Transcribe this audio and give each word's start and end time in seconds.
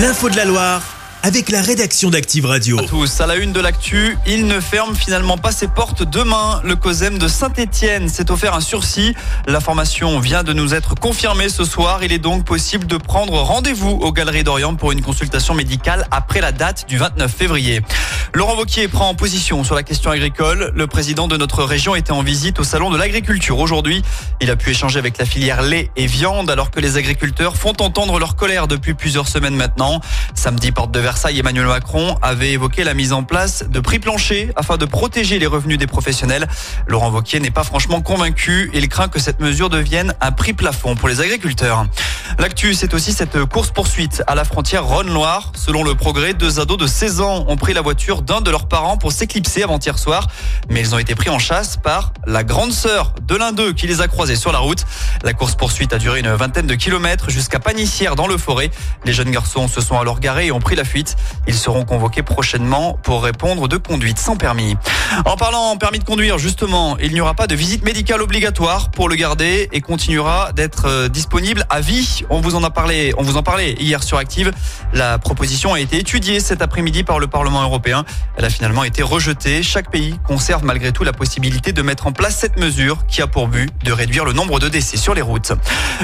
L'info 0.00 0.30
de 0.30 0.36
la 0.36 0.46
Loire 0.46 0.82
avec 1.22 1.50
la 1.50 1.60
rédaction 1.60 2.08
d'Active 2.08 2.46
Radio. 2.46 2.78
à 2.78 2.84
tous. 2.84 3.20
À 3.20 3.26
la 3.26 3.36
une 3.36 3.52
de 3.52 3.60
l'actu, 3.60 4.16
il 4.26 4.46
ne 4.46 4.58
ferme 4.58 4.94
finalement 4.94 5.36
pas 5.36 5.52
ses 5.52 5.68
portes 5.68 6.02
demain. 6.02 6.60
Le 6.64 6.76
COSEM 6.76 7.18
de 7.18 7.28
Saint-Etienne 7.28 8.08
s'est 8.08 8.30
offert 8.30 8.54
un 8.54 8.60
sursis. 8.60 9.14
L'information 9.46 10.18
vient 10.18 10.42
de 10.42 10.54
nous 10.54 10.74
être 10.74 10.94
confirmée 10.94 11.50
ce 11.50 11.64
soir. 11.64 12.02
Il 12.02 12.12
est 12.12 12.18
donc 12.18 12.44
possible 12.44 12.86
de 12.86 12.96
prendre 12.96 13.34
rendez-vous 13.34 13.90
aux 13.90 14.12
Galeries 14.12 14.44
d'Orient 14.44 14.74
pour 14.74 14.92
une 14.92 15.02
consultation 15.02 15.52
médicale 15.52 16.06
après 16.10 16.40
la 16.40 16.52
date 16.52 16.86
du 16.88 16.96
29 16.96 17.30
février. 17.30 17.82
Laurent 18.32 18.56
Wauquiez 18.56 18.86
prend 18.86 19.12
position 19.16 19.64
sur 19.64 19.74
la 19.74 19.82
question 19.82 20.08
agricole. 20.12 20.70
Le 20.76 20.86
président 20.86 21.26
de 21.26 21.36
notre 21.36 21.64
région 21.64 21.96
était 21.96 22.12
en 22.12 22.22
visite 22.22 22.60
au 22.60 22.64
salon 22.64 22.88
de 22.90 22.96
l'agriculture 22.96 23.58
aujourd'hui. 23.58 24.02
Il 24.40 24.52
a 24.52 24.56
pu 24.56 24.70
échanger 24.70 25.00
avec 25.00 25.18
la 25.18 25.24
filière 25.24 25.62
lait 25.62 25.90
et 25.96 26.06
viande 26.06 26.48
alors 26.48 26.70
que 26.70 26.78
les 26.78 26.96
agriculteurs 26.96 27.56
font 27.56 27.72
entendre 27.80 28.20
leur 28.20 28.36
colère 28.36 28.68
depuis 28.68 28.94
plusieurs 28.94 29.26
semaines 29.26 29.56
maintenant. 29.56 30.00
Samedi, 30.34 30.70
porte 30.70 30.92
de 30.92 31.00
Versailles, 31.00 31.40
Emmanuel 31.40 31.66
Macron 31.66 32.16
avait 32.22 32.52
évoqué 32.52 32.84
la 32.84 32.94
mise 32.94 33.12
en 33.12 33.24
place 33.24 33.64
de 33.68 33.80
prix 33.80 33.98
planchers 33.98 34.52
afin 34.54 34.76
de 34.76 34.84
protéger 34.84 35.40
les 35.40 35.48
revenus 35.48 35.78
des 35.78 35.88
professionnels. 35.88 36.46
Laurent 36.86 37.10
Wauquiez 37.10 37.40
n'est 37.40 37.50
pas 37.50 37.64
franchement 37.64 38.00
convaincu. 38.00 38.70
Il 38.74 38.88
craint 38.88 39.08
que 39.08 39.18
cette 39.18 39.40
mesure 39.40 39.70
devienne 39.70 40.14
un 40.20 40.30
prix 40.30 40.52
plafond 40.52 40.94
pour 40.94 41.08
les 41.08 41.20
agriculteurs. 41.20 41.84
L'actu, 42.38 42.74
c'est 42.74 42.94
aussi 42.94 43.12
cette 43.12 43.44
course-poursuite 43.44 44.22
à 44.28 44.36
la 44.36 44.44
frontière 44.44 44.84
Rhône-Loire. 44.84 45.50
Selon 45.56 45.82
le 45.82 45.96
progrès, 45.96 46.32
deux 46.32 46.60
ados 46.60 46.78
de 46.78 46.86
16 46.86 47.20
ans 47.20 47.44
ont 47.48 47.56
pris 47.56 47.74
la 47.74 47.82
voiture 47.82 48.19
d'un 48.22 48.40
de 48.40 48.50
leurs 48.50 48.68
parents 48.68 48.96
pour 48.96 49.12
s'éclipser 49.12 49.62
avant-hier 49.62 49.98
soir. 49.98 50.26
Mais 50.68 50.80
ils 50.80 50.94
ont 50.94 50.98
été 50.98 51.14
pris 51.14 51.30
en 51.30 51.38
chasse 51.38 51.76
par 51.76 52.12
la 52.26 52.44
grande 52.44 52.72
sœur 52.72 53.14
de 53.26 53.36
l'un 53.36 53.52
d'eux 53.52 53.72
qui 53.72 53.86
les 53.86 54.00
a 54.00 54.08
croisés 54.08 54.36
sur 54.36 54.52
la 54.52 54.58
route. 54.58 54.84
La 55.22 55.32
course-poursuite 55.32 55.92
a 55.92 55.98
duré 55.98 56.20
une 56.20 56.32
vingtaine 56.32 56.66
de 56.66 56.74
kilomètres 56.74 57.30
jusqu'à 57.30 57.58
Panissière 57.58 58.16
dans 58.16 58.26
le 58.26 58.38
forêt. 58.38 58.70
Les 59.04 59.12
jeunes 59.12 59.30
garçons 59.30 59.68
se 59.68 59.80
sont 59.80 59.98
alors 59.98 60.20
garés 60.20 60.46
et 60.46 60.52
ont 60.52 60.60
pris 60.60 60.76
la 60.76 60.84
fuite. 60.84 61.16
Ils 61.46 61.54
seront 61.54 61.84
convoqués 61.84 62.22
prochainement 62.22 62.98
pour 63.02 63.22
répondre 63.22 63.68
de 63.68 63.76
conduite 63.76 64.18
sans 64.18 64.36
permis. 64.36 64.76
En 65.24 65.36
parlant 65.36 65.76
permis 65.76 65.98
de 65.98 66.04
conduire, 66.04 66.38
justement, 66.38 66.96
il 66.98 67.12
n'y 67.12 67.20
aura 67.20 67.34
pas 67.34 67.46
de 67.46 67.54
visite 67.54 67.84
médicale 67.84 68.22
obligatoire 68.22 68.90
pour 68.90 69.08
le 69.08 69.16
garder 69.16 69.68
et 69.72 69.80
continuera 69.80 70.52
d'être 70.52 70.86
euh, 70.86 71.08
disponible 71.08 71.64
à 71.68 71.80
vie. 71.80 72.22
On 72.30 72.40
vous 72.40 72.54
en 72.54 72.62
a 72.62 72.70
parlé, 72.70 73.12
on 73.18 73.22
vous 73.22 73.36
en 73.36 73.42
parlait 73.42 73.72
hier 73.72 74.02
sur 74.02 74.18
Active. 74.18 74.52
La 74.92 75.18
proposition 75.18 75.74
a 75.74 75.80
été 75.80 75.98
étudiée 75.98 76.38
cet 76.38 76.62
après-midi 76.62 77.02
par 77.02 77.18
le 77.18 77.26
Parlement 77.26 77.62
européen. 77.62 78.04
Elle 78.36 78.44
a 78.44 78.50
finalement 78.50 78.84
été 78.84 79.02
rejetée. 79.02 79.62
Chaque 79.62 79.90
pays 79.90 80.14
conserve 80.26 80.64
malgré 80.64 80.92
tout 80.92 81.02
la 81.02 81.12
possibilité 81.12 81.72
de 81.72 81.82
mettre 81.82 82.06
en 82.06 82.12
place 82.12 82.36
cette 82.36 82.58
mesure 82.58 83.04
qui 83.06 83.20
a 83.20 83.26
pour 83.26 83.48
but 83.48 83.70
de 83.84 83.92
réduire 83.92 84.24
le 84.24 84.32
nombre 84.32 84.60
de 84.60 84.68
décès 84.68 84.96
sur 84.96 85.14
les 85.14 85.22
routes. 85.22 85.52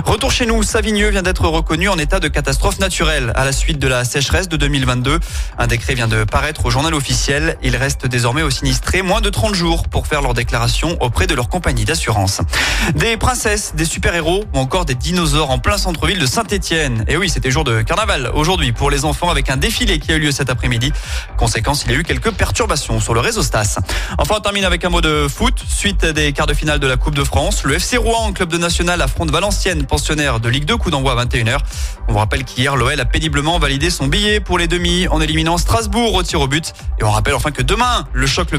Retour 0.04 0.32
chez 0.32 0.46
nous, 0.46 0.62
Savigneux 0.62 1.10
vient 1.10 1.22
d'être 1.22 1.46
reconnu 1.46 1.88
en 1.88 1.96
état 1.96 2.18
de 2.18 2.28
catastrophe 2.28 2.80
naturelle 2.80 3.32
à 3.36 3.44
la 3.44 3.52
suite 3.52 3.78
de 3.78 3.88
la 3.88 4.04
sécheresse 4.04 4.48
de 4.48 4.56
2022. 4.56 5.20
Un 5.58 5.66
décret 5.68 5.94
vient 5.94 6.08
de 6.08 6.24
paraître 6.24 6.66
au 6.66 6.70
journal 6.70 6.94
officiel. 6.94 7.56
Il 7.62 7.76
reste 7.76 8.06
désormais 8.06 8.42
aux 8.42 8.50
sinistrés 8.50 8.95
moins 9.02 9.20
de 9.20 9.30
30 9.30 9.54
jours 9.54 9.88
pour 9.88 10.06
faire 10.06 10.22
leur 10.22 10.34
déclaration 10.34 10.96
auprès 11.00 11.26
de 11.26 11.34
leur 11.34 11.48
compagnie 11.48 11.84
d'assurance. 11.84 12.40
Des 12.94 13.16
princesses, 13.16 13.74
des 13.74 13.84
super-héros 13.84 14.44
ou 14.54 14.58
encore 14.58 14.84
des 14.84 14.94
dinosaures 14.94 15.50
en 15.50 15.58
plein 15.58 15.78
centre-ville 15.78 16.18
de 16.18 16.26
Saint-Étienne. 16.26 17.04
Et 17.08 17.16
oui, 17.16 17.28
c'était 17.28 17.50
jour 17.50 17.64
de 17.64 17.82
carnaval 17.82 18.30
aujourd'hui 18.34 18.72
pour 18.72 18.90
les 18.90 19.04
enfants 19.04 19.30
avec 19.30 19.50
un 19.50 19.56
défilé 19.56 19.98
qui 19.98 20.12
a 20.12 20.16
eu 20.16 20.20
lieu 20.20 20.30
cet 20.30 20.50
après-midi. 20.50 20.92
Conséquence, 21.36 21.84
il 21.84 21.92
y 21.92 21.94
a 21.94 21.98
eu 21.98 22.02
quelques 22.02 22.30
perturbations 22.30 23.00
sur 23.00 23.14
le 23.14 23.20
réseau 23.20 23.42
Stas. 23.42 23.78
Enfin, 24.18 24.36
on 24.38 24.40
termine 24.40 24.64
avec 24.64 24.84
un 24.84 24.88
mot 24.88 25.00
de 25.00 25.28
foot. 25.28 25.62
Suite 25.68 26.04
des 26.04 26.32
quarts 26.32 26.46
de 26.46 26.54
finale 26.54 26.78
de 26.78 26.86
la 26.86 26.96
Coupe 26.96 27.14
de 27.14 27.24
France, 27.24 27.64
le 27.64 27.74
FC 27.74 27.96
Rouen, 27.96 28.32
club 28.32 28.50
de 28.50 28.58
national, 28.58 29.02
affronte 29.02 29.30
Valenciennes, 29.30 29.84
pensionnaire 29.86 30.40
de 30.40 30.48
Ligue 30.48 30.64
2, 30.64 30.76
coup 30.76 30.90
d'envoi 30.90 31.20
à 31.20 31.24
21h. 31.24 31.58
On 32.08 32.12
vous 32.12 32.18
rappelle 32.18 32.44
qu'hier, 32.44 32.76
l'OL 32.76 32.98
a 32.98 33.04
péniblement 33.04 33.58
validé 33.58 33.90
son 33.90 34.06
billet 34.06 34.40
pour 34.40 34.58
les 34.58 34.68
demi 34.68 35.08
en 35.08 35.20
éliminant 35.20 35.58
Strasbourg 35.58 36.14
au 36.14 36.22
tir 36.22 36.40
au 36.40 36.48
but. 36.48 36.72
Et 36.98 37.04
on 37.04 37.10
rappelle 37.10 37.34
enfin 37.34 37.50
que 37.50 37.62
demain, 37.62 38.06
le 38.12 38.26
choc 38.26 38.50
Le 38.52 38.58